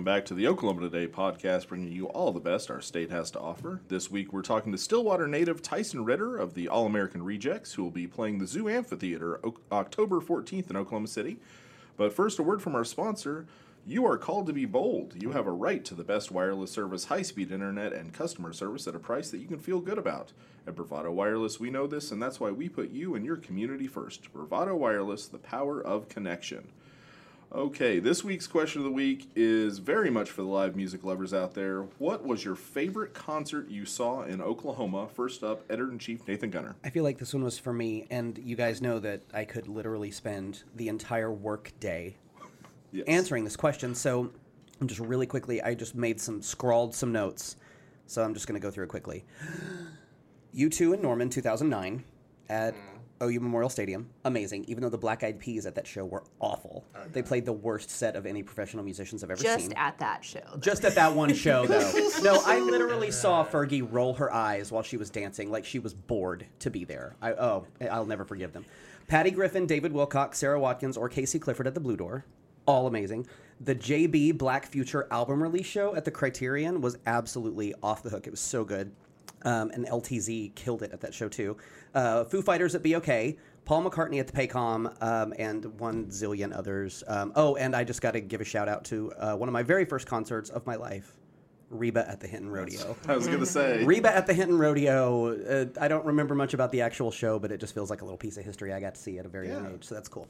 [0.00, 3.30] Welcome back to the Oklahoma Today podcast, bringing you all the best our state has
[3.32, 3.82] to offer.
[3.88, 7.82] This week, we're talking to Stillwater native Tyson Ritter of the All American Rejects, who
[7.82, 11.36] will be playing the Zoo Amphitheater o- October 14th in Oklahoma City.
[11.98, 13.44] But first, a word from our sponsor.
[13.86, 15.22] You are called to be bold.
[15.22, 18.88] You have a right to the best wireless service, high speed internet, and customer service
[18.88, 20.32] at a price that you can feel good about.
[20.66, 23.86] At Bravado Wireless, we know this, and that's why we put you and your community
[23.86, 24.32] first.
[24.32, 26.68] Bravado Wireless, the power of connection.
[27.52, 31.34] Okay, this week's question of the week is very much for the live music lovers
[31.34, 31.82] out there.
[31.98, 35.08] What was your favorite concert you saw in Oklahoma?
[35.08, 36.76] First up, editor in chief Nathan Gunter.
[36.84, 39.66] I feel like this one was for me, and you guys know that I could
[39.66, 42.16] literally spend the entire work day
[42.92, 43.04] Yes.
[43.08, 43.96] answering this question.
[43.96, 44.30] So,
[44.80, 47.56] I'm just really quickly, I just made some scrawled some notes.
[48.06, 49.24] So I'm just going to go through it quickly.
[50.54, 52.04] U2 in Norman, 2009,
[52.48, 52.78] at mm.
[53.22, 54.64] OU Memorial Stadium, amazing.
[54.66, 57.90] Even though the Black Eyed Peas at that show were awful, they played the worst
[57.90, 59.70] set of any professional musicians I've ever Just seen.
[59.70, 60.40] Just at that show.
[60.52, 60.58] though.
[60.58, 61.92] Just at that one show, though.
[62.22, 65.94] No, I literally saw Fergie roll her eyes while she was dancing, like she was
[65.94, 67.16] bored to be there.
[67.22, 68.64] I oh, I'll never forgive them.
[69.06, 72.24] Patty Griffin, David Wilcox, Sarah Watkins, or Casey Clifford at the Blue Door,
[72.66, 73.26] all amazing.
[73.60, 78.26] The JB Black Future album release show at the Criterion was absolutely off the hook.
[78.26, 78.92] It was so good.
[79.42, 81.56] Um, and LTZ killed it at that show too.
[81.94, 87.02] Uh, Foo Fighters at BOK, Paul McCartney at the Paycom, um, and one zillion others.
[87.08, 89.52] Um, oh, and I just got to give a shout out to uh, one of
[89.52, 91.16] my very first concerts of my life,
[91.70, 92.96] Reba at the Hinton Rodeo.
[93.08, 93.84] I was going to say.
[93.86, 95.34] Reba at the Hinton Rodeo.
[95.62, 98.04] Uh, I don't remember much about the actual show, but it just feels like a
[98.04, 99.72] little piece of history I got to see at a very young Yeah.
[99.74, 100.28] age, so that's cool.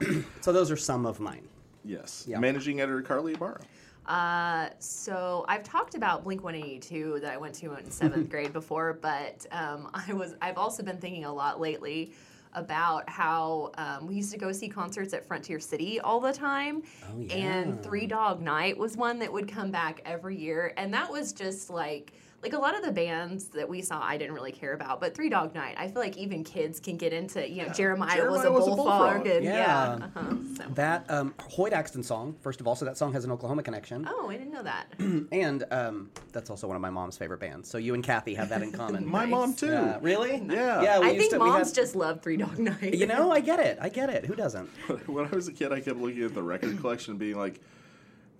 [0.40, 1.46] so those are some of mine.
[1.84, 2.24] yes.
[2.26, 2.38] Yeah.
[2.38, 3.60] Managing editor Carly Ibarra.
[4.06, 8.94] Uh, so I've talked about Blink 182 that I went to in seventh grade before,
[8.94, 12.12] but um, I was I've also been thinking a lot lately
[12.54, 16.82] about how um, we used to go see concerts at Frontier City all the time,
[17.10, 17.34] Oh, yeah.
[17.34, 21.32] and Three Dog Night was one that would come back every year, and that was
[21.32, 22.12] just like.
[22.42, 25.14] Like a lot of the bands that we saw, I didn't really care about, but
[25.14, 27.48] Three Dog Night, I feel like even kids can get into.
[27.48, 29.26] You know, Jeremiah, was Jeremiah a was a bullfrog, bullfrog.
[29.28, 29.52] and Yeah.
[29.98, 30.64] yeah, uh-huh, so.
[30.74, 34.06] That um, Hoyt Axton song, first of all, so that song has an Oklahoma connection.
[34.10, 34.86] Oh, I didn't know that.
[35.32, 37.68] And um, that's also one of my mom's favorite bands.
[37.70, 39.06] So you and Kathy have that in common.
[39.10, 39.30] My Nice.
[39.30, 39.66] mom, too.
[39.66, 40.42] Yeah, really?
[40.50, 40.82] Yeah.
[40.82, 40.98] Yeah.
[41.00, 42.94] I think to, moms had- just love Three Dog Night.
[42.94, 43.78] You know, I get it.
[43.80, 44.26] I get it.
[44.26, 44.66] Who doesn't?
[45.06, 47.60] when I was a kid, I kept looking at the record collection being like,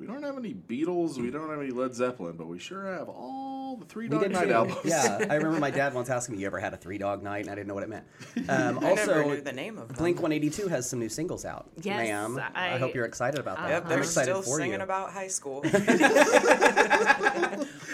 [0.00, 3.08] we don't have any Beatles, we don't have any Led Zeppelin, but we sure have
[3.08, 4.52] all the Three We Dog did Night too.
[4.54, 4.78] albums.
[4.84, 7.42] Yeah, I remember my dad once asking me, "You ever had a three dog night?"
[7.42, 8.04] And I didn't know what it meant.
[8.48, 9.96] Um, I also, never knew the name of them.
[9.96, 11.68] Blink 182 has some new singles out.
[11.80, 12.40] Yes, ma'am.
[12.54, 13.68] I, I- hope you're excited about that.
[13.68, 14.84] Yep, I'm they're excited still for singing you.
[14.84, 15.62] about high school.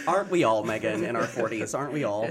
[0.06, 1.76] Aren't we all, Megan, in our 40s?
[1.78, 2.28] Aren't we all?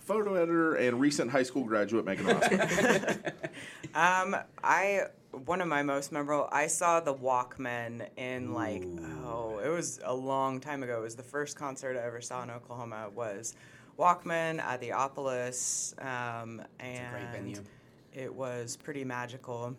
[0.00, 2.56] Photo editor and recent high school graduate Megan Roscoe.
[3.94, 5.02] um, I
[5.32, 6.48] one of my most memorable.
[6.52, 8.84] I saw the Walkmen in like
[9.24, 10.98] oh, it was a long time ago.
[11.00, 13.08] It was the first concert I ever saw in Oklahoma.
[13.14, 13.54] Was
[13.98, 17.62] Walkman at the Opolis, um, and a great venue.
[18.12, 19.74] it was pretty magical.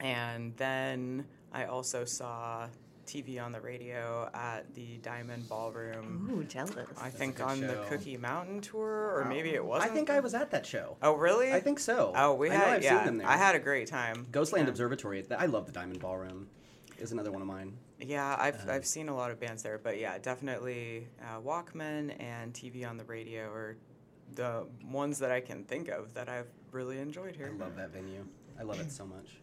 [0.00, 2.68] And then I also saw
[3.06, 6.28] TV on the radio at the Diamond Ballroom.
[6.32, 6.74] Ooh, jealous.
[7.00, 7.84] I think good on the.
[7.88, 9.90] Cookie Mountain tour, or maybe it wasn't.
[9.90, 10.96] I think I was at that show.
[11.02, 11.52] Oh, really?
[11.52, 12.12] I think so.
[12.16, 12.68] Oh, we I know had.
[12.76, 13.28] I've yeah, seen them there.
[13.28, 14.26] I had a great time.
[14.32, 14.70] Ghostland yeah.
[14.70, 15.24] Observatory.
[15.36, 16.48] I love the Diamond Ballroom.
[16.98, 17.76] Is another one of mine.
[17.98, 18.72] Yeah, I've Uh-huh.
[18.72, 22.96] I've seen a lot of bands there, but yeah, definitely uh, Walkman and TV on
[22.96, 23.76] the radio are
[24.34, 27.50] the ones that I can think of that I've really enjoyed here.
[27.52, 28.24] I love that venue.
[28.58, 29.40] I love it so much.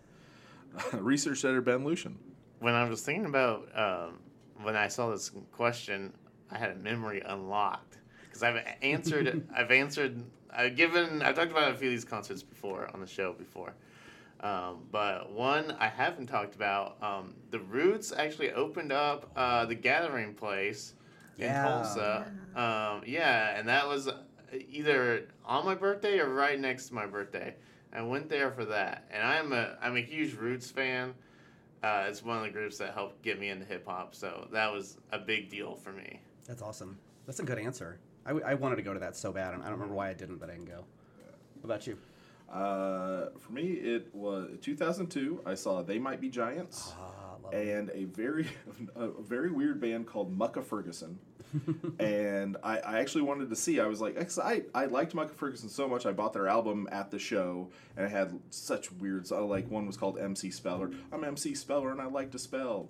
[0.93, 2.15] Research editor Ben Luschen.
[2.59, 4.19] When I was thinking about um,
[4.63, 6.13] when I saw this question,
[6.51, 7.97] I had a memory unlocked
[8.27, 9.47] because I've answered.
[9.55, 10.23] I've answered.
[10.51, 11.21] I've given.
[11.21, 13.73] I've talked about a few of these concerts before on the show before.
[14.41, 16.97] Um, but one I haven't talked about.
[17.03, 20.93] Um, the Roots actually opened up uh, the Gathering Place
[21.37, 21.63] in Yeah.
[21.63, 22.31] Tulsa.
[22.55, 24.09] Um, yeah, and that was
[24.69, 27.53] either on my birthday or right next to my birthday.
[27.91, 31.13] I went there for that, and I'm a I'm a huge Roots fan.
[31.81, 34.71] Uh, it's one of the groups that helped get me into hip hop, so that
[34.71, 36.19] was a big deal for me.
[36.45, 36.97] That's awesome.
[37.25, 37.99] That's a good answer.
[38.25, 40.09] I, w- I wanted to go to that so bad, and I don't remember why
[40.09, 40.83] I didn't, but I didn't go.
[41.61, 41.97] What about you?
[42.51, 45.41] Uh, for me, it was 2002.
[45.45, 47.67] I saw They Might Be Giants Ah, love it.
[47.67, 48.47] and a very,
[48.95, 51.19] a very weird band called Mucka Ferguson.
[51.99, 53.79] and I, I actually wanted to see.
[53.79, 56.05] I was like, I, I liked Michael Ferguson so much.
[56.05, 59.27] I bought their album at the show, and it had such weird.
[59.27, 60.91] So like one was called MC Speller.
[61.11, 62.89] I'm MC Speller, and I like to spell.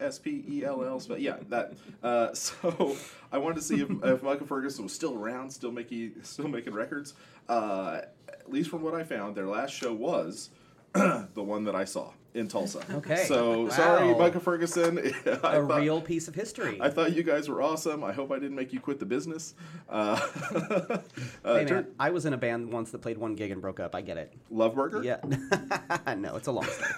[0.00, 1.18] S P E L L spell.
[1.18, 1.74] Yeah, that.
[2.02, 2.96] Uh, so
[3.32, 6.74] I wanted to see if, if Michael Ferguson was still around, still making still making
[6.74, 7.14] records.
[7.48, 10.50] Uh, at least from what I found, their last show was
[10.92, 12.12] the one that I saw.
[12.34, 12.82] In Tulsa.
[12.92, 13.24] Okay.
[13.24, 13.68] So Wow.
[13.70, 14.98] sorry, Micah Ferguson.
[15.26, 16.78] I A thought- real piece of history.
[16.80, 18.04] I thought you guys were awesome.
[18.04, 19.54] I hope I didn't make you quit the business.
[19.88, 20.20] Uh,
[20.52, 20.98] uh,
[21.44, 23.80] hey tur- man, I was in a band once that played one gig and broke
[23.80, 23.94] up.
[23.94, 24.32] I get it.
[24.50, 25.02] Love Burger?
[25.02, 25.16] Yeah.
[26.14, 26.90] no, it's a long story.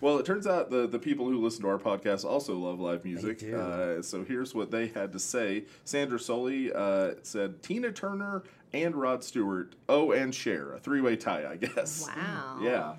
[0.00, 3.04] well, it turns out the, the people who listen to our podcast also love live
[3.04, 3.38] music.
[3.40, 3.56] do.
[3.56, 5.64] Uh, so here's what they had to say.
[5.84, 8.42] Sandra Soley uh, said Tina Turner
[8.72, 9.74] and Rod Stewart.
[9.88, 10.72] Oh, and Cher.
[10.72, 12.06] A three way tie, I guess.
[12.16, 12.58] Wow.
[12.62, 12.94] Yeah.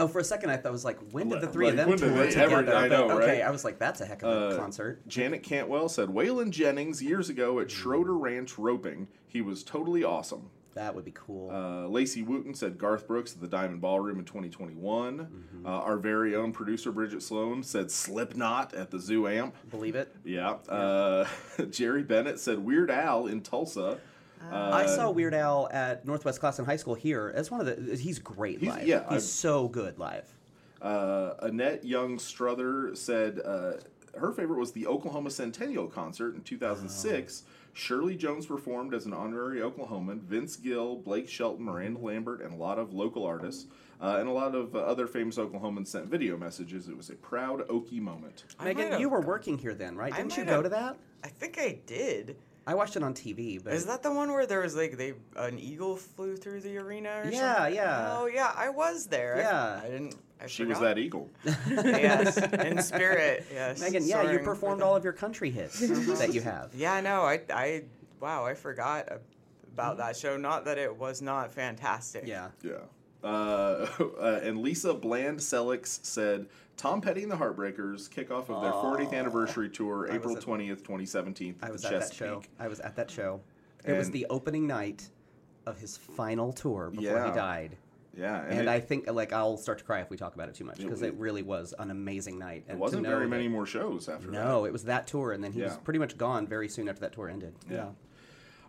[0.00, 1.76] Oh, for a second I thought I was like, when did the Like, three of
[1.76, 2.74] them tour they ever- together?
[2.74, 3.42] I know, okay, right?
[3.42, 5.06] I was like, that's a heck of a Uh, concert.
[5.06, 9.08] Janet Cantwell said Waylon Jennings years ago at Schroeder Ranch roping.
[9.26, 10.50] He was totally awesome.
[10.74, 11.50] That would be cool.
[11.50, 15.28] Uh, Lacey Wooten said Garth Brooks at the Diamond Ballroom in 2021.
[15.64, 19.54] Uh, our very own producer Bridget Sloan said Slipknot at the Zoo Amp.
[19.68, 20.14] Believe it.
[20.24, 20.52] Yeah.
[20.68, 21.26] Uh,
[21.70, 23.98] Jerry Bennett said Weird Al in Tulsa.
[24.40, 27.66] Uh, I saw Weird Al at Northwest Class in high school here as one of
[27.66, 27.96] the.
[27.96, 28.86] He's great He's- live.
[28.86, 30.32] yeah, he's I've- so good live.
[30.80, 33.72] Uh, Annette Young Struther said uh,
[34.18, 37.42] her favorite was the Oklahoma Centennial concert in 2006.
[37.72, 40.20] Shirley Jones performed as an honorary Oklahoman.
[40.22, 43.66] Vince Gill, Blake Shelton, Miranda Lambert, and a lot of local artists.
[44.00, 46.88] Uh, and a lot of uh, other famous Oklahomans sent video messages.
[46.88, 48.44] It was a proud Okie moment.
[48.58, 50.14] I Megan, you were working here then, right?
[50.14, 50.96] Didn't you go have- to that?
[51.22, 52.36] I think I did.
[52.66, 55.14] I watched it on TV, but Is that the one where there was like they
[55.36, 57.74] an eagle flew through the arena or Yeah, something?
[57.74, 58.16] yeah.
[58.18, 59.36] Oh yeah, I was there.
[59.36, 59.80] I- Yeah.
[59.82, 60.14] I, didn't.
[60.42, 60.94] I She was forgot.
[60.94, 61.28] that eagle.
[61.68, 63.46] yes, in spirit.
[63.52, 63.80] Yes.
[63.80, 64.06] Megan?
[64.06, 66.14] Yeah, you soaring performed for all of your country hits uh-huh.
[66.14, 66.70] that you have.
[66.74, 67.22] Yeah, I know.
[67.22, 67.82] I, I,
[68.20, 69.20] wow, I forgot a-
[69.72, 70.06] about mm-hmm.
[70.06, 70.36] that show.
[70.36, 72.24] Not that it was not fantastic.
[72.26, 72.48] Yeah.
[72.62, 72.72] Yeah.
[73.22, 73.86] Uh,
[74.20, 76.46] uh, and Lisa Bland Selix said
[76.76, 80.78] Tom Petty and the Heartbreakers kickoff of their 40th anniversary tour, I April at- 20th,
[80.78, 81.56] 2017.
[81.62, 82.42] I was at that show.
[82.58, 83.40] I was at that show.
[83.84, 85.08] It was the opening night
[85.66, 87.26] of his final tour before Yeah.
[87.30, 87.76] he died.
[88.16, 90.54] Yeah, And, it, I think like I'll start to cry if we talk about it
[90.56, 92.64] too much because wa- it really was an amazing night.
[92.66, 94.32] it And wasn't very that- many more shows after that.
[94.32, 97.00] No, it was that tour, and then he was pretty much gone very soon after
[97.02, 97.54] that tour ended.
[97.70, 97.90] Yeah.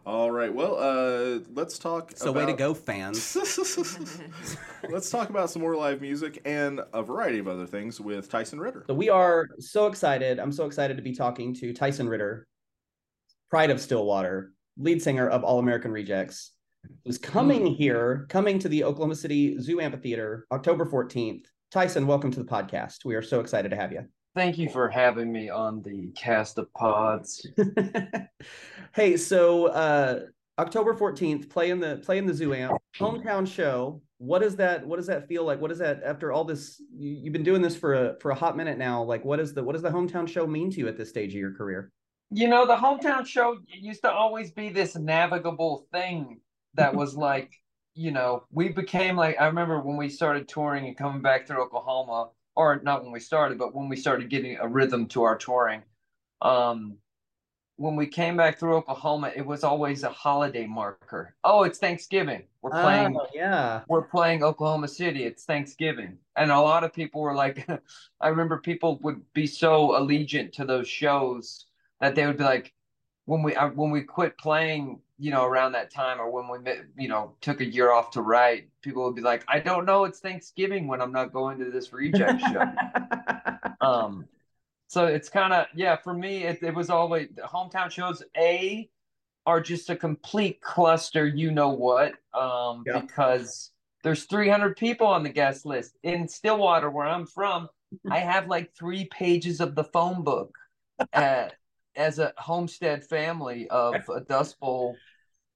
[0.04, 0.54] All right.
[0.54, 2.14] Well, uh, let's talk.
[2.16, 3.36] So way to go, fans.
[4.90, 8.60] let's talk about some more live music and a variety of other things with Tyson
[8.60, 8.84] Ritter.
[8.88, 10.40] So we are so excited.
[10.40, 12.48] I'm so excited to be talking to Tyson Ritter,
[13.52, 16.54] Pride of Stillwater, lead singer of All American Rejects,
[17.06, 21.46] who's coming here, coming to the Oklahoma City Zoo Amphitheater October 14th.
[21.70, 23.06] Tyson, welcome to the podcast.
[23.06, 24.06] We are so excited to have you.
[24.34, 27.46] Thank you for having me on the cast of pods.
[28.96, 30.22] hey, so uh
[30.60, 34.02] October 14th, play in the play in the Zoo Amp, hometown show.
[34.20, 35.60] What does that what does that feel like?
[35.60, 38.36] What is that after all this you, you've been doing this for a for a
[38.36, 40.88] hot minute now, like what is the what does the hometown show mean to you
[40.88, 41.92] at this stage of your career?
[42.30, 46.40] You know, the hometown show used to always be this navigable thing
[46.76, 47.52] that was like,
[47.94, 51.62] you know, we became like, I remember when we started touring and coming back through
[51.62, 55.38] Oklahoma, or not when we started, but when we started getting a rhythm to our
[55.38, 55.84] touring.
[56.42, 56.98] Um,
[57.78, 61.36] when we came back through Oklahoma, it was always a holiday marker.
[61.44, 62.44] Oh, it's Thanksgiving.
[62.62, 63.18] We're playing.
[63.18, 63.82] Oh, yeah.
[63.88, 65.24] we're playing Oklahoma City.
[65.24, 66.18] It's Thanksgiving.
[66.36, 67.68] And a lot of people were like,
[68.22, 71.66] I remember people would be so allegiant to those shows
[72.02, 72.74] that they would be like,
[73.26, 76.72] when we uh, when we quit playing, you know, around that time, or when we
[76.98, 80.06] you know took a year off to write, people would be like, I don't know,
[80.06, 82.64] it's Thanksgiving when I'm not going to this reject show.
[83.82, 84.26] um,
[84.88, 85.98] so it's kind of yeah.
[85.98, 88.24] For me, it, it was always the hometown shows.
[88.38, 88.90] A
[89.46, 91.26] are just a complete cluster.
[91.26, 92.14] You know what?
[92.34, 93.00] Um, Yeah.
[93.02, 93.72] because
[94.04, 97.70] there's 300 people on the guest list in Stillwater, where I'm from.
[98.10, 100.56] I have like three pages of the phone book.
[101.14, 101.50] Uh,
[101.96, 104.98] as a homestead family of a Dust Bowl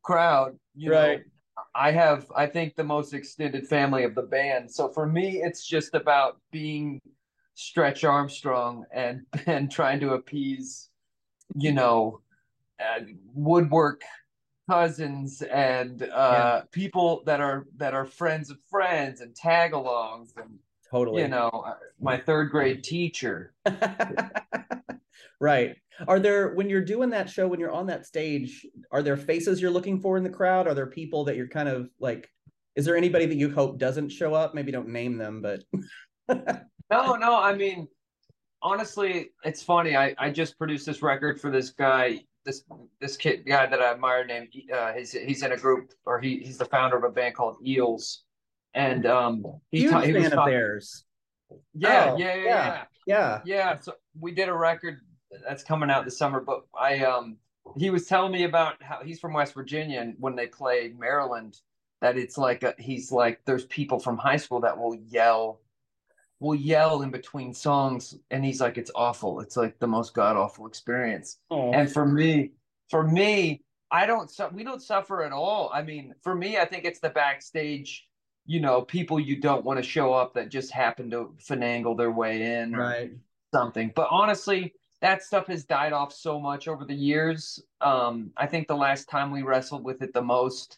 [0.04, 1.20] crowd, you Right.
[1.20, 4.72] know, I have, I think, the most extended family of the band.
[4.72, 7.00] So for me, it's just about being
[7.56, 10.90] Stretch Armstrong and and trying to appease,
[11.56, 12.22] you know,
[12.80, 13.02] uh,
[13.34, 14.02] woodwork
[14.70, 20.60] cousins and uh, people that are that are friends of friends and tag-alongs and
[20.92, 21.24] Totally.
[21.24, 23.54] you know uh, my third grade teacher.
[25.40, 25.76] right.
[26.08, 29.62] Are there when you're doing that show, when you're on that stage, are there faces
[29.62, 30.68] you're looking for in the crowd?
[30.68, 32.30] Are there people that you're kind of like
[32.76, 34.54] is there anybody that you hope doesn't show up?
[34.54, 35.64] Maybe don't name them, but
[36.92, 37.88] No, no, I mean,
[38.62, 39.96] honestly, it's funny.
[39.96, 42.64] I, I just produced this record for this guy, this
[43.02, 46.40] this kid guy that I admire named uh he's he's in a group or he
[46.40, 48.25] he's the founder of a band called Eels.
[48.76, 51.06] And um he, huge ta- he fan of theirs.
[51.74, 52.84] Yeah, Oh, yeah, yeah, yeah.
[53.08, 53.42] yeah.
[53.46, 53.80] Yeah.
[53.80, 55.00] So we did a record
[55.48, 57.38] that's coming out this summer, but I um
[57.78, 61.58] he was telling me about how he's from West Virginia and when they play Maryland
[62.02, 65.62] that it's like a, he's like there's people from high school that will yell
[66.40, 69.40] will yell in between songs, and he's like, "It's awful.
[69.40, 71.72] It's like the most god awful experience." Oh.
[71.72, 72.52] And for me,
[72.90, 74.32] for me, I don't.
[74.54, 75.72] We don't suffer at all.
[75.74, 78.06] I mean, for me, I think it's the backstage.
[78.46, 82.12] You know, people you don't want to show up that just happen to finagle their
[82.12, 83.12] way in, or right.
[83.54, 83.92] something.
[83.96, 87.62] But honestly, that stuff has died off so much over the years.
[87.82, 90.78] Um, I think the last time we wrestled with it the most,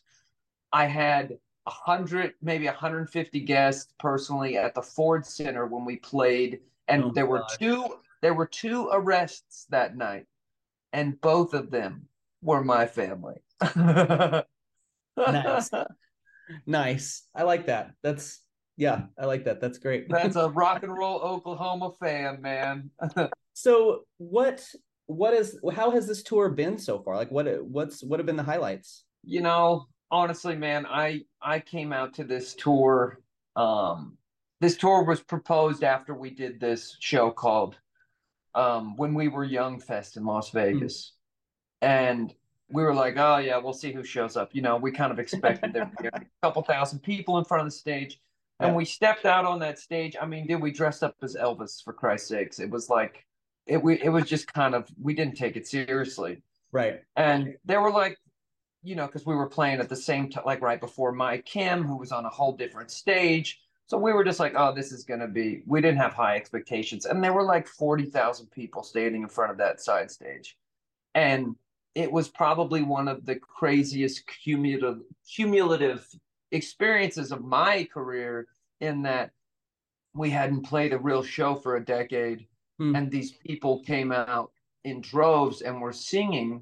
[0.71, 6.61] I had a hundred, maybe 150 guests personally at the Ford Center when we played,
[6.87, 7.57] and Oh, there were gosh.
[7.57, 10.25] two there were two arrests that night,
[10.93, 12.07] and both of them
[12.41, 13.41] were my family.
[15.17, 15.71] Nice.
[16.65, 17.23] Nice.
[17.35, 17.91] I like that.
[18.03, 18.41] That's
[18.77, 19.59] yeah, I like that.
[19.59, 20.07] That's great.
[20.09, 22.91] That's a rock and roll Oklahoma fan, man.
[23.59, 24.63] So what
[25.07, 27.15] what is how has this tour been so far?
[27.15, 29.05] Like what what's what have been the highlights?
[29.27, 33.19] you know honestly man i i came out to this tour
[33.55, 34.17] um
[34.61, 37.77] this tour was proposed after we did this show called
[38.55, 41.13] um when we were young fest in las vegas
[41.81, 42.33] and
[42.69, 44.49] we were like oh yeah we'll see who shows up.
[44.53, 47.61] You know we kind of expected there to be a couple thousand people in front
[47.61, 48.19] of the stage.
[48.59, 50.15] And we stepped out on that stage.
[50.19, 52.59] I mean did we dressed up as elvis for christ's sakes.
[52.59, 53.25] It was like
[53.65, 56.41] it we, it was just kind of we didn't take it seriously.
[56.73, 57.01] Right.
[57.15, 58.17] and they were like
[58.83, 61.83] you know because we were playing at the same time like right before my chem
[61.83, 63.61] who was on a whole different stage.
[63.85, 66.35] So we were just like oh this is going to be we didn't have high
[66.35, 67.05] expectations.
[67.05, 70.57] And there were like 40,000 people standing in front of that side stage.
[71.15, 71.55] And
[71.97, 74.99] it was probably one of the craziest cumulative
[75.35, 76.07] cumulative
[76.51, 78.47] experiences of my career
[78.81, 79.31] in that
[80.13, 82.45] we hadn't played a real show for a decade
[82.79, 82.95] Hmm.
[82.95, 84.51] and these people came out
[84.83, 86.61] in droves and were singing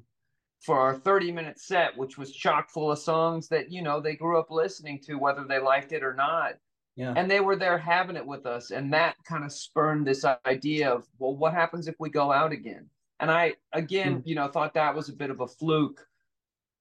[0.62, 4.16] for our 30 minute set which was chock full of songs that you know they
[4.16, 6.54] grew up listening to whether they liked it or not
[6.96, 7.12] Yeah.
[7.14, 10.90] and they were there having it with us and that kind of spurned this idea
[10.90, 12.88] of well what happens if we go out again
[13.20, 16.06] and i again you know thought that was a bit of a fluke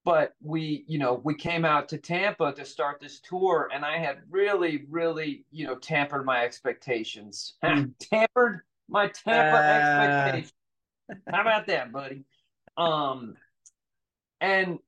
[0.03, 3.97] but we you know we came out to tampa to start this tour and i
[3.97, 7.85] had really really you know tampered my expectations Hmm.
[7.99, 9.71] tampered my tampa Ah.
[9.71, 10.53] expectations
[11.31, 12.23] how about that buddy
[12.77, 13.35] um
[14.41, 14.79] and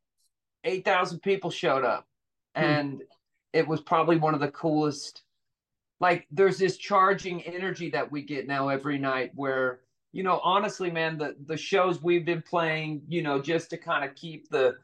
[0.64, 2.08] 8000 people showed up
[2.56, 2.64] Hmm.
[2.64, 3.02] and
[3.54, 5.24] it was probably one of the coolest
[6.00, 9.80] like there's this charging energy that we get now every night where
[10.18, 14.04] you know honestly man the the shows we've been playing you know just to kind
[14.04, 14.76] of keep the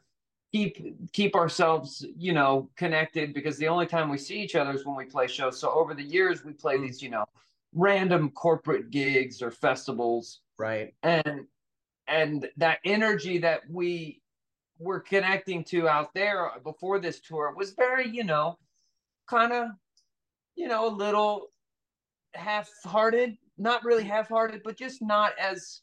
[0.54, 4.86] keep keep ourselves you know connected because the only time we see each other is
[4.86, 5.58] when we play shows.
[5.58, 6.86] So over the years we play mm-hmm.
[6.86, 7.24] these you know
[7.74, 10.40] random corporate gigs or festivals.
[10.56, 10.94] Right.
[11.02, 11.46] and
[12.06, 14.22] and that energy that we
[14.78, 18.56] were connecting to out there before this tour was very you know
[19.26, 19.70] kind of
[20.54, 21.48] you know a little
[22.34, 25.80] half-hearted not really half-hearted but just not as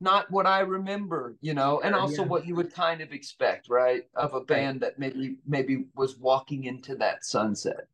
[0.00, 2.28] not what i remember you know and also yeah.
[2.28, 6.64] what you would kind of expect right of a band that maybe maybe was walking
[6.64, 7.86] into that sunset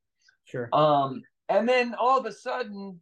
[0.45, 0.69] Sure.
[0.73, 3.01] um, and then all of a sudden,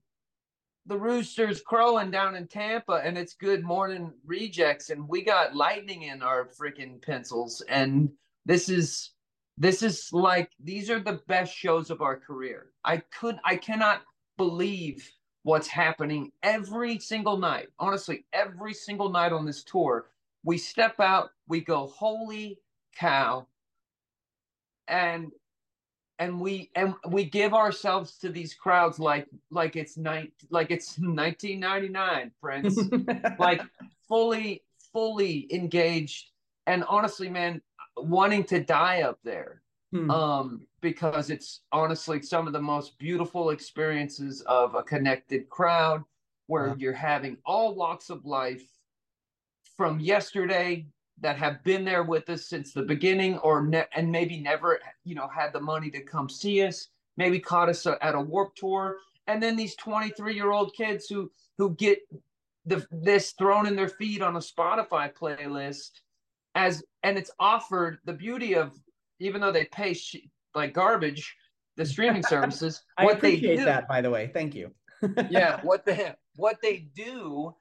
[0.87, 6.03] the rooster's crowing down in Tampa, and it's Good Morning Rejects, and we got lightning
[6.03, 8.11] in our freaking pencils, and
[8.45, 9.11] this is
[9.57, 12.71] this is like these are the best shows of our career.
[12.85, 14.03] I could I cannot
[14.37, 15.11] believe
[15.45, 17.69] what's happening every single night.
[17.79, 20.07] Honestly, every single night on this tour,
[20.43, 22.59] we step out, we go, holy
[22.97, 23.47] cow,
[24.89, 25.31] and
[26.19, 30.99] and we and we give ourselves to these crowds like like it's night like it's
[30.99, 32.79] 1999 friends.
[33.39, 33.63] Like
[34.09, 36.31] fully fully engaged.
[36.67, 37.61] And honestly man
[37.97, 39.63] wanting to die up there
[39.95, 40.11] Hmm.
[40.11, 46.03] um because it's honestly some of the most beautiful experiences of a connected crowd
[46.49, 46.75] where Yeah.
[46.79, 48.67] you're having all walks of life
[49.77, 50.87] from yesterday
[51.21, 55.15] that have been there with us since the beginning or ne- and maybe never you
[55.15, 58.97] know had the money to come see us maybe caught us at a warp tour
[59.29, 62.01] and then these 23 year old kids who who get
[62.67, 66.01] the this thrown in their feed on a spotify playlist
[66.57, 68.73] as and it's offered the beauty of
[69.25, 70.17] even though they pay sh-
[70.55, 71.37] like garbage
[71.77, 74.31] the streaming services I what they appreciate do that, by the way.
[74.33, 74.71] Thank you.
[75.31, 77.55] yeah what they what they do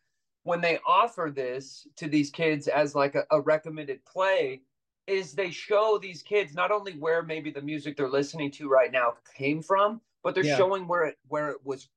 [0.43, 4.62] when they offer this to these kids as like a, a recommended play
[5.08, 8.91] is they show these kids not only where maybe the music they're listening to right
[8.91, 10.58] now came from but they're Yeah.
[10.58, 11.89] showing where it where it was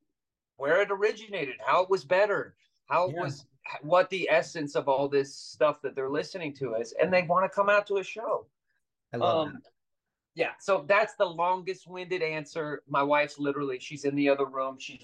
[0.57, 2.57] where it originated how it was better
[2.87, 3.21] how it Yeah.
[3.23, 3.45] was
[3.83, 7.45] what the essence of all this stuff that they're listening to is and they want
[7.45, 8.47] to come out to a show
[9.23, 9.59] I love um
[10.35, 12.83] Yeah, so that's the longest winded answer.
[12.89, 14.77] My wife's literally she's in the other room.
[14.79, 15.01] She's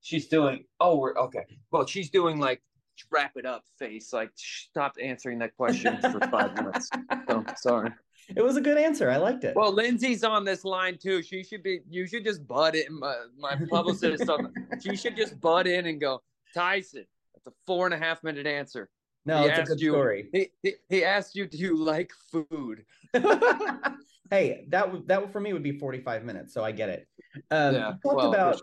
[0.00, 1.44] she's doing oh we're okay.
[1.70, 2.62] Well, she's doing like
[3.10, 4.12] wrap it up face.
[4.12, 6.90] Like stop answering that question for five minutes.
[7.28, 7.90] So sorry.
[8.36, 9.10] It was a good answer.
[9.10, 9.56] I liked it.
[9.56, 11.22] Well, Lindsay's on this line too.
[11.22, 11.80] She should be.
[11.88, 12.98] You should just butt in.
[12.98, 14.28] My, my publicist.
[14.28, 16.22] on, she should just butt in and go,
[16.54, 17.04] Tyson.
[17.34, 18.88] That's a four and a half minute answer.
[19.24, 20.28] No, he it's a good you- story.
[20.32, 22.84] He, he, he asked you, do you like food?
[24.30, 27.08] hey, that would that for me would be 45 minutes, so I get it.
[27.50, 27.78] Um, yeah.
[27.88, 28.60] you talked Well, about.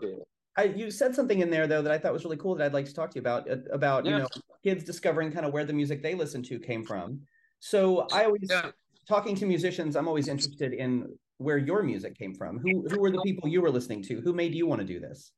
[0.56, 2.74] I, you said something in there though that I thought was really cool that I'd
[2.74, 4.26] like to talk to you about uh, about you know
[4.64, 7.20] kids discovering kind of where the music they listen to came from.
[7.60, 8.70] So I always Yeah.
[9.08, 12.58] talking to musicians, I'm always interested in where your music came from.
[12.58, 14.20] Who who were the people you were listening to?
[14.20, 15.32] Who made you want to do this?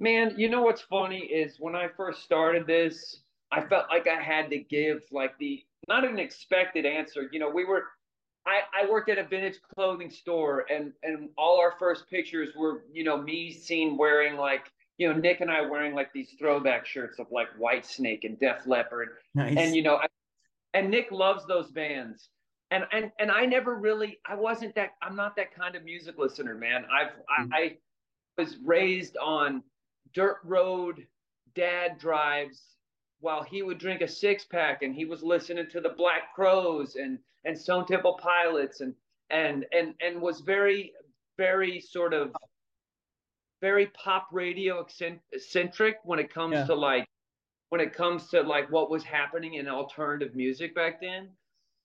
[0.00, 3.22] Man, you know what's funny is when I first started this,
[3.52, 7.28] I felt like I had to give like the not an expected answer.
[7.32, 7.84] You know, we were
[8.46, 12.84] I, I worked at a vintage clothing store and and all our first pictures were,
[12.92, 16.86] you know, me seen wearing like, you know, Nick and I wearing like these throwback
[16.86, 19.56] shirts of like Whitesnake and Def Leppard Nice.
[19.56, 20.06] and you know I,
[20.74, 22.28] and nick loves those bands
[22.70, 26.18] and and and i never really i wasn't that i'm not that kind of music
[26.18, 27.48] listener man i've Mm.
[27.52, 27.76] I, I
[28.38, 29.62] was raised on
[30.12, 31.06] dirt road
[31.54, 32.73] dad drives
[33.20, 36.96] while he would drink a six pack and he was listening to the black crowes
[36.96, 38.94] and and stone temple pilots and
[39.30, 40.92] and and and was very
[41.36, 42.32] very sort of
[43.60, 44.86] very pop radio
[45.38, 46.66] centric when it comes Yeah.
[46.66, 47.06] to like
[47.70, 51.30] when it comes to like what was happening in alternative music back then.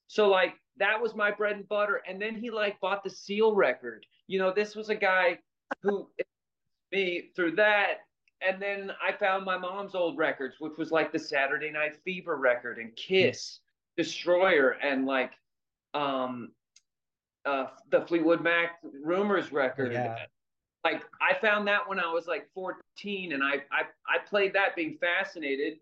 [0.06, 2.02] So like that was my bread and butter.
[2.06, 4.04] And then he like bought the Seal record.
[4.26, 5.38] You know, this was a guy
[5.82, 6.08] who
[6.92, 8.00] me through that.
[8.46, 12.36] And then I found my mom's old records, which was like the Saturday Night Fever
[12.36, 13.60] record and Kiss,
[13.96, 15.32] Destroyer, and like
[15.92, 16.52] um
[17.44, 20.26] uh the Fleetwood Mac Rumors record yeah.
[20.84, 24.76] like I found that when I was like 14 and I I I played that
[24.76, 25.78] being fascinated.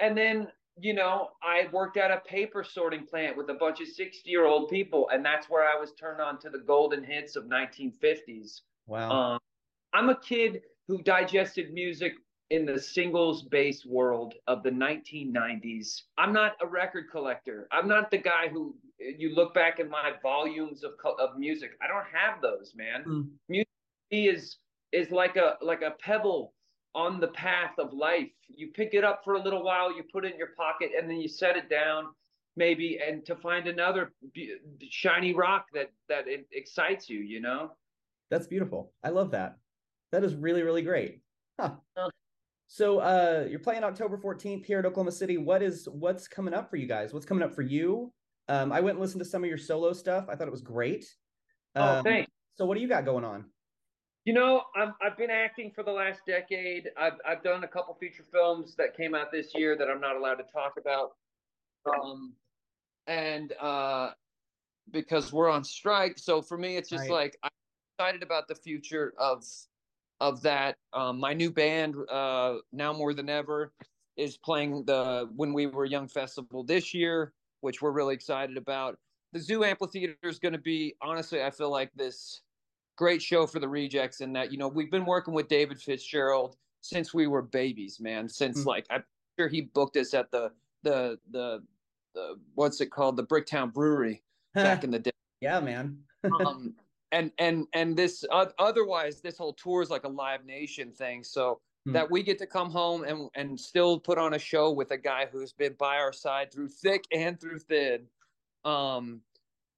[0.00, 0.48] And then,
[0.80, 5.10] you know, I worked at a paper sorting plant with a bunch of 60-year-old people
[5.12, 8.60] and that's where I was turned on to the golden hits of 1950s.
[8.86, 9.10] Wow.
[9.10, 9.38] Um
[9.92, 12.14] I'm a kid who digested music
[12.50, 16.02] in the singles based world of the 1990s.
[16.16, 17.68] I'm not a record collector.
[17.70, 21.72] I'm not the guy who you look back in my volumes of of music.
[21.82, 23.04] I don't have those, man.
[23.06, 23.28] Mm.
[23.48, 23.68] Music
[24.10, 24.56] is
[24.92, 26.54] is like a like a pebble
[26.94, 28.30] on the path of life.
[28.48, 31.08] You pick it up for a little while, you put it in your pocket, and
[31.08, 32.06] then you set it down,
[32.56, 34.12] maybe, and to find another
[34.88, 37.20] shiny rock that that it excites you.
[37.20, 37.72] You know.
[38.30, 38.92] That's beautiful.
[39.04, 39.56] I love that.
[40.12, 41.22] That is really, really great.
[41.60, 41.76] Huh.
[41.96, 42.10] Oh.
[42.66, 45.38] So uh you're playing October 14th here at Oklahoma City.
[45.38, 47.12] What is what's coming up for you guys?
[47.12, 48.12] What's coming up for you?
[48.48, 50.26] Um, I went and listened to some of your solo stuff.
[50.28, 51.04] I thought it was great.
[51.76, 52.30] Oh, Um, thanks.
[52.56, 53.50] So what do you got going on?
[54.24, 56.88] You know, I'm, I've been acting for the last decade.
[56.98, 60.16] I've, I've done a couple feature films that came out this year that I'm not
[60.16, 61.12] allowed to talk about.
[61.86, 62.34] Um,
[63.06, 64.10] and uh,
[64.90, 67.10] because we're on strike, so for me, it's just Right.
[67.10, 67.50] like I'm
[67.98, 69.44] excited about the future of
[70.20, 70.76] of that.
[70.92, 73.72] Um, my new band, uh, now more than ever,
[74.16, 78.98] is playing the When We Were Young festival this year, which we're really excited about.
[79.32, 82.42] The Zoo Amphitheater is going to be, honestly, I feel like this
[82.96, 86.56] great show for the rejects in that you know we've been working with david fitzgerald
[86.80, 88.66] since we were babies man since Mm.
[88.66, 89.04] like i'm
[89.38, 90.50] sure he booked us at the
[90.82, 91.62] the the
[92.16, 94.20] the what's it called the bricktown brewery
[94.54, 95.96] back in the day yeah, man.
[96.44, 96.74] um
[97.12, 101.24] and and and this uh, otherwise this whole tour is like a live nation thing
[101.24, 101.92] so Hmm.
[101.92, 104.98] that we get to come home and and still put on a show with a
[104.98, 108.06] guy who's been by our side through thick and through thin.
[108.64, 109.22] Um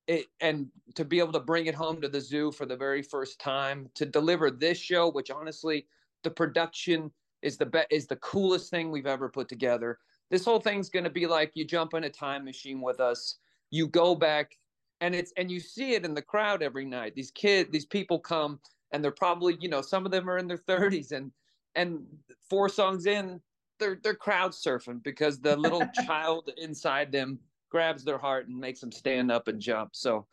[0.06, 3.02] it, and to be able to bring it home to the zoo for the very
[3.02, 5.86] first time to deliver this show which honestly
[6.24, 7.12] the production
[7.42, 9.98] is the be- is the coolest thing we've ever put together.
[10.30, 13.38] This whole thing's going to be like you jump in a time machine with us.
[13.70, 14.58] You go back
[15.00, 17.14] and it's and you see it in the crowd every night.
[17.14, 18.60] These kids these people come
[18.92, 21.30] and they're probably you know some of them are in their 30s and
[21.74, 22.04] and
[22.48, 23.40] four songs in
[23.78, 27.38] they're they're crowd surfing because the little child inside them
[27.70, 29.90] grabs their heart and makes them stand up and jump.
[29.94, 30.26] So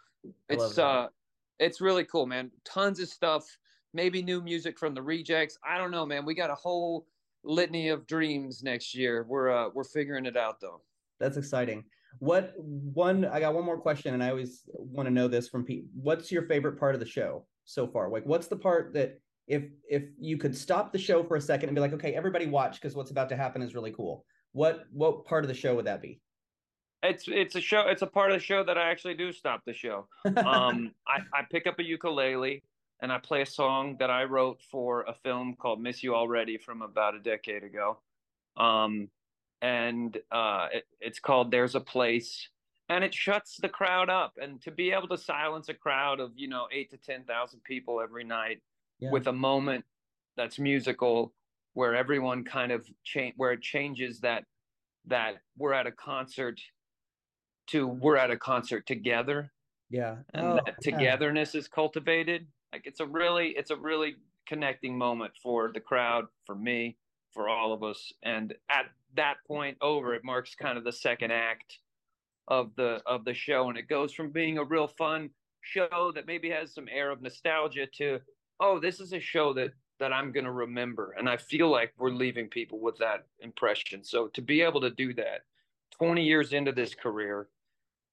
[0.50, 1.08] it's uh
[1.60, 2.52] it's really cool man.
[2.66, 3.58] Tons of stuff.
[3.94, 5.58] Maybe new music from the rejects.
[5.68, 6.26] I don't know man.
[6.26, 7.08] We got a whole
[7.44, 9.26] litany of dreams next year.
[9.28, 10.82] We're uh we're figuring it out though.
[11.20, 11.86] That's exciting.
[12.20, 15.63] What one I got one more question and I always want to know this from
[15.63, 15.86] Pete.
[15.93, 18.10] What's your favorite part of the show so far?
[18.10, 21.70] Like what's the part that if if you could stop the show for a second
[21.70, 24.26] and be like, okay, everybody watch because what's about to happen is really cool.
[24.52, 26.20] What what part of the show would that be?
[27.04, 27.82] It's it's a show.
[27.88, 30.08] It's a part of the show that I actually do stop the show.
[30.26, 32.63] Um, I, I pick up a ukulele
[33.02, 36.58] and I play a song that I wrote for a film called "Miss You Already"
[36.58, 38.00] from about a decade ago,
[38.58, 39.10] um,
[39.62, 42.50] and uh, it, it's called "There's a Place,"
[42.89, 44.34] and it shuts the crowd up.
[44.41, 47.63] And to be able to silence a crowd of you know eight to ten thousand
[47.63, 48.62] people every night
[49.00, 49.12] Yeah.
[49.12, 49.86] with a moment
[50.36, 51.34] that's musical,
[51.74, 54.46] where everyone kind of change, where it changes that
[55.06, 56.60] that we're at a concert
[57.67, 59.52] to we're at a concert together
[59.89, 60.17] Yeah.
[60.34, 60.98] and Oh, that yeah.
[60.98, 64.15] togetherness is cultivated like it's a really it's a really
[64.46, 66.98] connecting moment for the crowd for me
[67.34, 68.12] for all of us.
[68.24, 68.86] And at
[69.16, 71.80] that point over it marks kind of the second act
[72.48, 73.70] of the of the show.
[73.70, 75.30] And it goes from being a real fun
[75.62, 78.20] show that maybe has some air of nostalgia to
[78.60, 81.16] oh this is a show that that I'm going to remember.
[81.18, 84.04] And I feel like we're leaving people with that impression.
[84.04, 85.42] So to be able to do that
[85.98, 87.48] 20 years into this career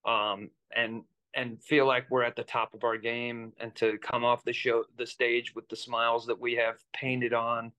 [0.06, 1.02] um and
[1.34, 4.52] and feel like we're at the top of our game and to come off the
[4.52, 7.72] show the stage with the smiles that we have painted on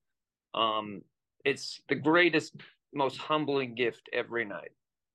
[0.54, 1.02] um
[1.46, 2.56] it's the greatest
[2.94, 4.72] most humbling gift every night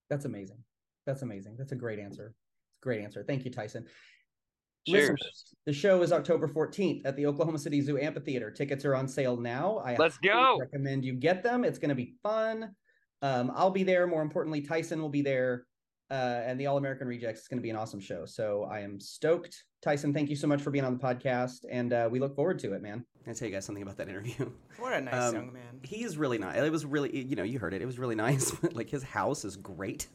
[0.08, 0.58] That's amazing.
[1.06, 1.56] That's amazing.
[1.58, 2.34] That's a great answer.
[2.82, 3.24] Great answer.
[3.26, 3.86] Thank you, Tyson.
[4.86, 8.50] cheers Listeners, the show is October 14th at the Oklahoma City Zoo Amphitheater.
[8.50, 9.78] Tickets are on sale now.
[9.78, 10.58] I Let's go.
[10.58, 11.64] recommend you get them.
[11.64, 12.74] It's going to be fun.
[13.22, 14.06] Um, I'll be there.
[14.06, 15.66] More importantly, Tyson will be there.
[16.10, 18.24] Uh, and the All American Rejects is going to be an awesome show.
[18.26, 19.64] So I am stoked.
[19.82, 21.64] Tyson, thank you so much for being on the podcast.
[21.70, 23.04] And uh, we look forward to it, man.
[23.26, 24.50] I tell you guys something about that interview?
[24.78, 25.80] What a nice Um, young man.
[25.82, 26.56] He is really nice.
[26.58, 27.82] It was really, you know, you heard it.
[27.82, 28.52] It was really nice.
[28.72, 30.06] like his house is great.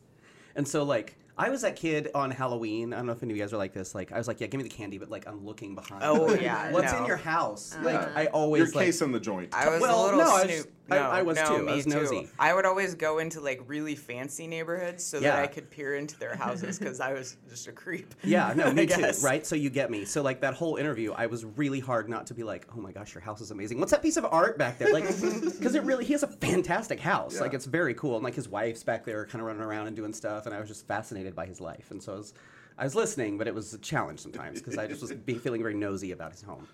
[0.56, 2.94] And so, like, I was that kid on Halloween.
[2.94, 3.94] I don't know if any of you guys are like this.
[3.94, 6.02] Like, I was like, yeah, give me the candy, but like, I'm looking behind.
[6.04, 7.76] Oh, Like, yeah, What's in your house?
[7.78, 8.86] Uh, like, I You're always like.
[8.86, 9.54] casing the joint.
[9.54, 10.52] I was Well, a little no, I was snoop.
[10.56, 11.54] just- I- no, I was no, too.
[11.56, 11.90] I Me was too.
[11.96, 12.30] nosy.
[12.38, 15.32] I would always go into like really fancy neighborhoods so Yeah.
[15.32, 18.14] that I could peer into their houses because I was just a creep.
[18.24, 19.12] Yeah, no, me too.
[19.24, 19.44] Right?
[19.48, 20.06] So you get me.
[20.06, 22.92] So like that whole interview, I was really hard not to be like, oh my
[22.92, 23.80] gosh, your house is amazing.
[23.80, 24.94] What's that piece of art back there?
[24.94, 27.42] Like, because it really, he has a fantastic house.
[27.42, 29.96] Like it's very cool, and like his wife's back there, kind of running around and
[29.96, 32.34] doing stuff, and I was just fascinated by his life, and so I was,
[32.78, 35.62] I was listening, but it was a challenge sometimes because I just was be feeling
[35.62, 36.68] very nosy about his home.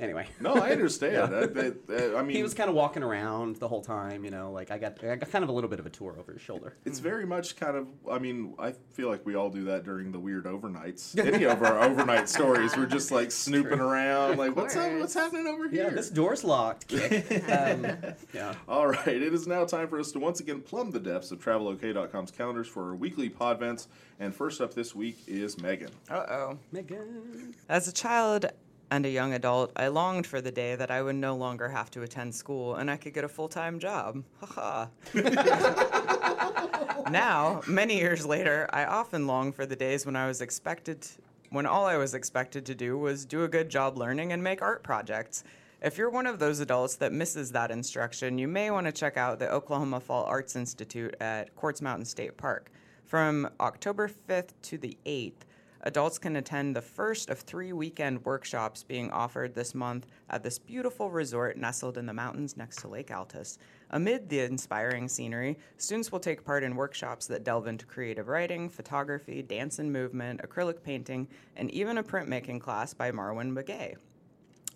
[0.00, 0.28] Anyway.
[0.40, 1.34] No, I understand.
[1.34, 4.52] I, I- I mean, He was kind of walking around the whole time, you know.
[4.52, 6.40] Like I got, I got kind of a little bit of a tour over his
[6.42, 6.74] shoulder.
[6.84, 7.88] It's very much kind of.
[8.10, 11.18] I mean, I feel like we all do that during the weird overnights.
[11.34, 15.46] Any of our overnight stories, we're just like snooping around, like what's up, what's happening
[15.48, 15.84] over here?
[15.84, 16.92] Yeah, this door's locked.
[17.48, 17.86] Um,
[18.34, 18.54] yeah.
[18.68, 21.42] All right, it is now time for us to once again plumb the depths of
[21.42, 23.88] TravelOK.com's calendars for our weekly pod events.
[24.20, 25.90] And first up this week is Megan.
[26.10, 26.58] Uh oh.
[26.72, 27.54] Megan.
[27.68, 28.46] As a child
[28.90, 31.90] and a young adult, I longed for the day that I would no longer have
[31.92, 34.24] to attend school and I could get a full time job.
[34.40, 37.04] Ha ha.
[37.10, 41.06] now, many years later, I often long for the days when I was expected,
[41.50, 44.62] when all I was expected to do was do a good job learning and make
[44.62, 45.44] art projects.
[45.80, 49.16] If you're one of those adults that misses that instruction, you may want to check
[49.16, 52.72] out the Oklahoma Fall Arts Institute at Quartz Mountain State Park.
[53.04, 55.44] From October 5th to the 8th,
[55.82, 60.58] adults can attend the first of three weekend workshops being offered this month at this
[60.58, 63.58] beautiful resort nestled in the mountains next to Lake Altus.
[63.90, 68.68] Amid the inspiring scenery, students will take part in workshops that delve into creative writing,
[68.68, 73.96] photography, dance and movement, acrylic painting, and even a printmaking class by Marwin Begaye.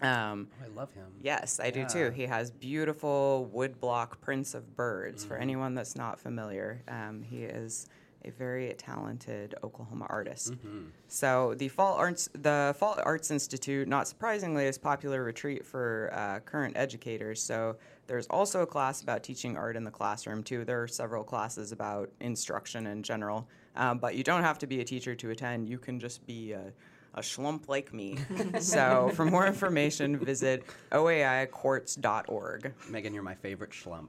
[0.03, 1.07] Um, Oh, I love him.
[1.23, 2.11] Yes, I do too.
[2.11, 5.25] He has beautiful woodblock prints of birds.
[5.25, 5.29] Mm.
[5.29, 7.87] For anyone that's not familiar, um, he is
[8.25, 10.53] a very talented Oklahoma artist.
[10.53, 10.87] Mm-hmm.
[11.09, 16.11] So the Fall Arts, the Fall Arts Institute, not surprisingly, is a popular retreat for
[16.13, 17.43] uh, current educators.
[17.43, 20.65] So there's also a class about teaching art in the classroom too.
[20.65, 24.81] There are several classes about instruction in general, um, but you don't have to be
[24.81, 25.69] a teacher to attend.
[25.69, 26.73] You can just be a
[27.15, 28.19] a schlump like me.
[28.61, 32.73] so, for more information, visit oaiquartz.org.
[32.89, 34.09] Megan, you're my favorite schlump.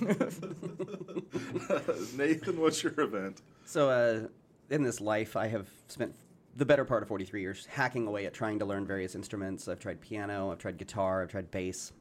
[2.16, 3.42] Nathan, what's your event?
[3.64, 4.28] So, uh,
[4.70, 6.14] in this life, I have spent
[6.56, 9.68] the better part of 43 years hacking away at trying to learn various instruments.
[9.68, 11.92] I've tried piano, I've tried guitar, I've tried bass.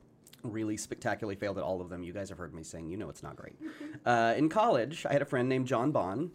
[0.44, 2.04] Really spectacularly failed at all of them.
[2.04, 2.88] You guys have heard me sing.
[2.88, 3.56] You know it's not great.
[4.06, 6.30] Uh, in college, I had a friend named John Bond.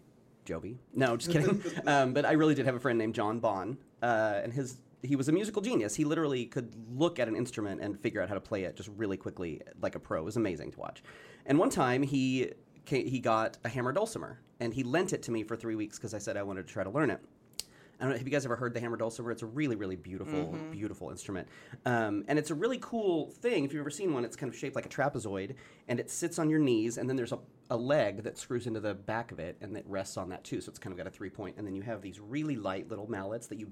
[0.44, 0.76] Joby.
[0.92, 1.62] No, just kidding.
[1.86, 5.16] um, but I really did have a friend named John Bond, uh, and his he
[5.16, 5.94] was a musical genius.
[5.94, 8.90] He literally could look at an instrument and figure out how to play it just
[8.96, 10.20] really quickly, like a pro.
[10.20, 11.02] It was amazing to watch.
[11.46, 12.52] And one time he
[12.84, 16.12] he got a hammer dulcimer, and he lent it to me for three weeks because
[16.12, 17.20] I said I wanted to try to learn it.
[18.00, 18.18] I don't know.
[18.18, 19.30] Have you guys ever heard the hammer dulcimer?
[19.30, 21.46] It's a really, really beautiful, beautiful instrument,
[21.84, 23.64] um, and it's a really cool thing.
[23.64, 25.54] If you've ever seen one, it's kind of shaped like a trapezoid,
[25.86, 27.38] and it sits on your knees, and then there's a,
[27.70, 30.60] a leg that screws into the back of it and it rests on that too.
[30.60, 31.56] So it's kind of got a three point.
[31.56, 33.70] And then you have these really light little mallets that you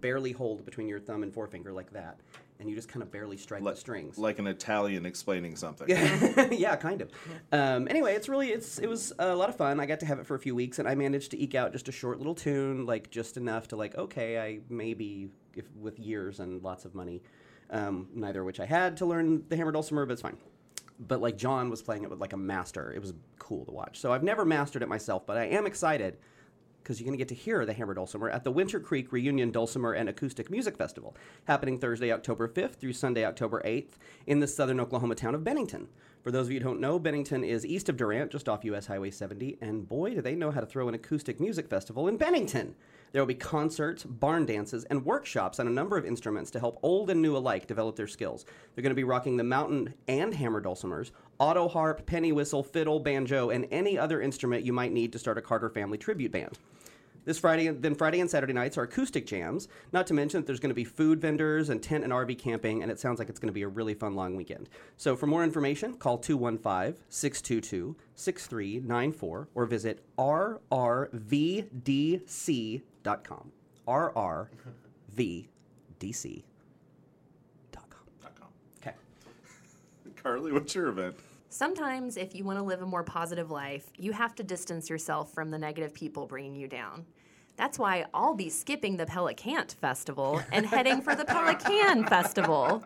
[0.00, 2.20] barely hold between your thumb and forefinger like that.
[2.60, 4.16] And you just kind of barely strike Like- the strings.
[4.16, 5.88] Like an Italian explaining something.
[5.88, 7.10] Yeah, yeah, kind of.
[7.50, 9.80] Um, anyway, it's really it's it was a lot of fun.
[9.80, 11.72] I got to have it for a few weeks, and I managed to eke out
[11.72, 15.98] just a short little tune, like just enough to like okay, I maybe if with
[15.98, 17.22] years and lots of money,
[17.70, 20.36] um, neither of which I had to learn the hammer dulcimer, but it's fine.
[21.00, 22.92] But like John was playing it with like a master.
[22.92, 23.98] It was cool to watch.
[23.98, 26.18] So I've never mastered it myself, but I am excited
[26.84, 29.50] because you're going to get to hear the Hammer Dulcimer at the Winter Creek Reunion
[29.50, 31.16] Dulcimer and Acoustic Music Festival,
[31.46, 33.92] happening Thursday, October 5th through Sunday, October 8th,
[34.26, 35.88] in the southern Oklahoma town of Bennington.
[36.22, 38.86] For those of you who don't know, Bennington is east of Durant, just off US
[38.86, 42.18] Highway 70, and boy, do they know how to throw an acoustic music festival in
[42.18, 42.74] Bennington.
[43.14, 46.80] There will be concerts, barn dances, and workshops on a number of instruments to help
[46.82, 48.44] old and new alike develop their skills.
[48.74, 52.98] They're going to be rocking the mountain and hammer dulcimers, auto harp, penny whistle, fiddle,
[52.98, 56.58] banjo, and any other instrument you might need to start a Carter family tribute band.
[57.24, 59.68] This Friday, then Friday and Saturday nights are acoustic jams.
[59.92, 62.82] Not to mention that there's going to be food vendors and tent and RV camping,
[62.82, 64.68] and it sounds like it's going to be a really fun long weekend.
[64.96, 70.72] So for more information, call 215 622 6394 or visit rrvdc.com.
[73.88, 75.48] rrvdc.com.
[78.82, 78.94] Okay.
[80.22, 81.16] Carly, what's your event?
[81.54, 85.32] Sometimes, if you want to live a more positive life, you have to distance yourself
[85.32, 87.06] from the negative people bringing you down.
[87.54, 92.82] That's why I'll be skipping the Pelican Festival and heading for the Pelican Festival.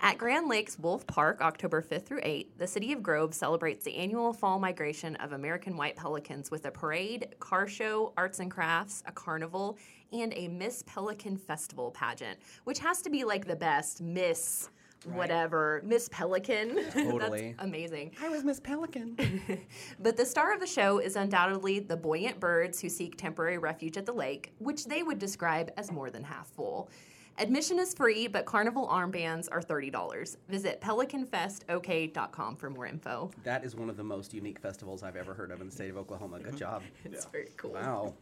[0.00, 3.94] At Grand Lakes Wolf Park, October 5th through 8th, the City of Grove celebrates the
[3.94, 9.04] annual fall migration of American white pelicans with a parade, car show, arts and crafts,
[9.06, 9.78] a carnival,
[10.12, 14.68] and a Miss Pelican Festival pageant, which has to be like the best Miss
[15.04, 16.76] whatever, Miss Pelican.
[16.90, 17.52] Totally.
[17.52, 18.12] That's amazing.
[18.20, 19.16] I was Miss Pelican.
[20.00, 23.96] But the star of the show is undoubtedly the buoyant birds who seek temporary refuge
[23.96, 26.90] at the lake, which they would describe as more than half full.
[27.38, 30.36] Admission is free, but carnival armbands are $30.
[30.48, 33.30] Visit pelicanfestok.com for more info.
[33.44, 35.90] that is one of the most unique festivals I've ever heard of in the state
[35.90, 36.40] of Oklahoma.
[36.40, 36.82] Good job.
[37.04, 37.72] It's very cool.
[37.72, 38.14] Wow.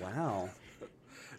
[0.00, 0.50] Wow.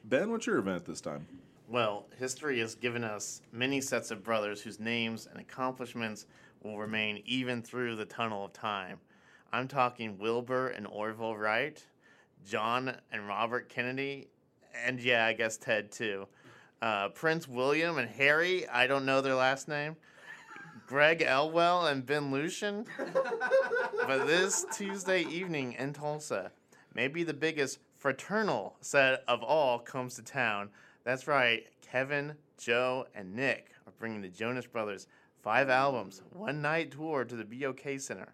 [0.03, 1.25] Ben, what's your event this time?
[1.67, 6.27] Well, history has given us many sets of brothers whose names and accomplishments
[6.61, 8.99] will remain even through the tunnel of time.
[9.51, 11.83] I'm talking Wilbur and Orville Wright,
[12.47, 14.27] John and Robert Kennedy,
[14.85, 16.27] and yeah, I guess Ted too.
[16.83, 19.95] Uh, Prince William and Harry, I don't know their last name.
[20.85, 22.85] Greg Elwell and Ben Luschen.
[24.07, 26.51] but this Tuesday evening in Tulsa,
[26.93, 30.69] maybe the biggest fraternal set of all comes to town.
[31.05, 35.05] That's right, Kevin, Joe, and Nick are bringing the Jonas Brothers
[35.43, 38.33] five albums, one night tour to the BOK Center.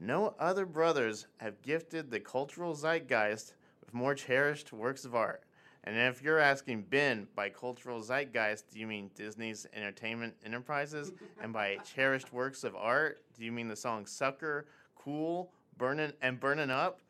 [0.00, 3.52] No other brothers have gifted the cultural zeitgeist
[3.82, 5.42] with more cherished works of art.
[5.84, 11.12] And if you're asking Ben, by cultural zeitgeist, do you mean Disney's Entertainment Enterprises?
[11.42, 16.40] and by cherished works of art, do you mean the songs Sucker, Cool, Burnin' and
[16.40, 17.02] Burnin' Up?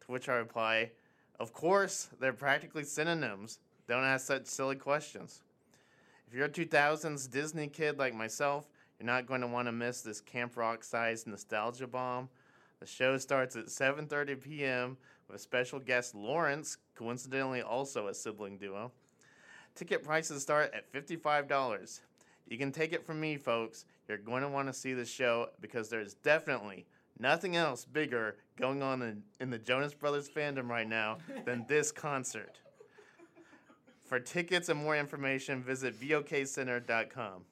[0.00, 0.92] To which I reply,
[1.38, 3.58] of course, they're practically synonyms.
[3.88, 5.40] Don't ask such silly questions.
[6.28, 10.02] If you're a 2000s Disney kid like myself, you're not going to want to miss
[10.02, 12.28] this Camp Rock sized nostalgia bomb.
[12.80, 14.98] The show starts at 7:30 p.m.
[15.30, 18.92] with special guest Lawrence, coincidentally also a sibling duo.
[19.74, 22.00] Ticket prices start at $55.
[22.46, 23.86] You can take it from me, folks.
[24.06, 26.86] You're going to want to see the show because there's definitely
[27.18, 31.90] nothing else bigger going on in, in the Jonas Brothers fandom right now than this
[31.90, 32.58] concert.
[34.08, 37.42] For tickets and more information, visit bokcenter.com.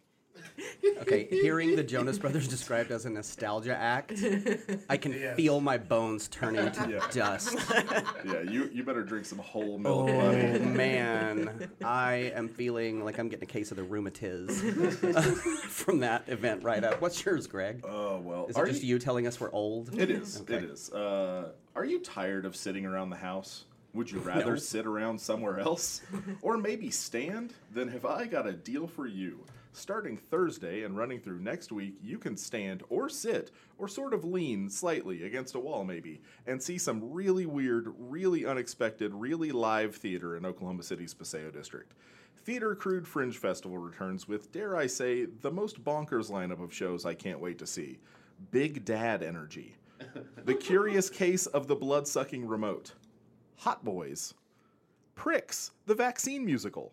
[1.01, 4.12] Okay, hearing the Jonas Brothers described as a nostalgia act,
[4.88, 7.07] I can feel my bones turning to Yeah.
[7.12, 7.57] dust.
[8.25, 10.59] Yeah, you, you better drink some whole milk, Oh buddy.
[10.61, 14.51] man, I am feeling like I'm getting a case of the rheumatiz
[15.69, 17.01] from that event right up.
[17.03, 17.83] What's yours, Greg?
[17.87, 18.47] Oh, well.
[18.49, 19.99] Is are it just you telling us we're old?
[19.99, 20.40] It is.
[20.42, 20.57] Okay.
[20.57, 20.90] It is.
[20.92, 23.64] Uh, are you tired of sitting around the house?
[23.96, 24.56] Would you rather No.
[24.56, 26.02] sit around somewhere else?
[26.42, 27.54] or maybe stand?
[27.72, 29.44] Then have I got a deal for you.
[29.72, 34.24] Starting Thursday and running through next week, you can stand or sit or sort of
[34.24, 39.94] lean slightly against a wall, maybe, and see some really weird, really unexpected, really live
[39.96, 41.92] theater in Oklahoma City's Paseo District.
[42.44, 47.04] Theater Crude Fringe Festival returns with, dare I say, the most bonkers lineup of shows
[47.04, 47.98] I can't wait to see
[48.50, 49.74] Big Dad Energy,
[50.46, 52.92] The Curious Case of the Blood Sucking Remote,
[53.59, 54.35] Hot Boys,
[55.14, 56.92] Pricks, the Vaccine Musical,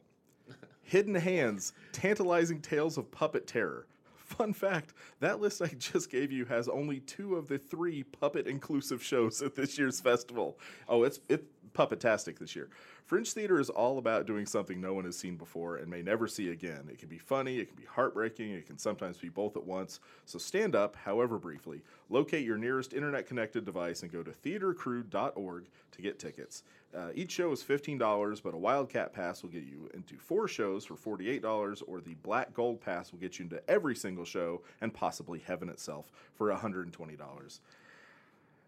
[0.84, 6.46] Hidden Hands, Tantalizing Tales of Puppet Terror, Fun fact that list I just gave you
[6.46, 10.58] has only two of the three puppet inclusive shows at this year's festival.
[10.90, 12.70] Oh, it's it's puppetastic this year.
[13.06, 16.28] Fringe theater is all about doing something no one has seen before and may never
[16.28, 16.88] see again.
[16.90, 20.00] It can be funny, it can be heartbreaking, it can sometimes be both at once.
[20.26, 25.66] So stand up, however briefly, locate your nearest internet connected device and go to theatercrew.org
[25.92, 26.64] to get tickets.
[26.96, 30.86] Uh, each show is $15, but a Wildcat Pass will get you into four shows
[30.86, 34.94] for $48, or the Black Gold Pass will get you into every single show and
[34.94, 37.60] possibly heaven itself for $120.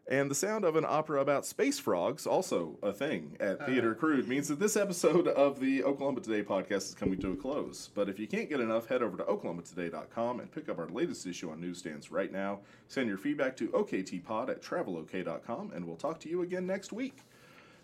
[0.08, 3.66] And the sound of an opera about space frogs, also a thing at uh.
[3.66, 7.36] Theater Crude, means that this episode of the Oklahoma Today podcast is coming to a
[7.36, 7.90] close.
[7.96, 11.26] But if you can't get enough, head over to oklahomatoday.com and pick up our latest
[11.26, 12.60] issue on newsstands right now.
[12.88, 17.18] Send your feedback to oktpod at travelok.com, and we'll talk to you again next week.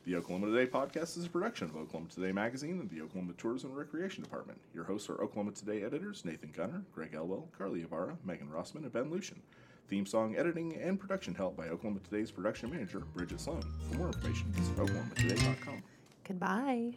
[0.05, 3.71] The Oklahoma Today podcast is a production of Oklahoma Today Magazine and the Oklahoma Tourism
[3.71, 4.59] and Recreation Department.
[4.75, 8.91] Your hosts are Oklahoma Today editors Nathan Gunter, Greg Elwell, Carly Ibarra, Megan Rossman, and
[8.91, 9.39] Ben Luschen.
[9.91, 13.61] Theme song editing and production help by Oklahoma Today's production manager, Bridget Sloan.
[13.89, 15.83] For more information, visit oklahomatoday.com.
[16.23, 16.93] Goodbye.